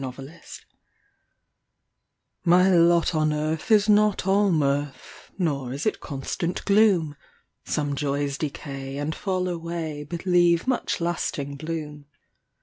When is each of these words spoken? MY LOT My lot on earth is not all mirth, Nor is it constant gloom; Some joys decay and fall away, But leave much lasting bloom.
MY 0.01 0.09
LOT 0.11 0.59
My 2.43 2.69
lot 2.71 3.13
on 3.13 3.31
earth 3.31 3.69
is 3.69 3.87
not 3.87 4.25
all 4.25 4.49
mirth, 4.51 5.29
Nor 5.37 5.71
is 5.73 5.85
it 5.85 5.99
constant 5.99 6.65
gloom; 6.65 7.15
Some 7.65 7.95
joys 7.95 8.39
decay 8.39 8.97
and 8.97 9.13
fall 9.13 9.47
away, 9.47 10.03
But 10.03 10.25
leave 10.25 10.65
much 10.65 11.01
lasting 11.01 11.55
bloom. 11.57 12.07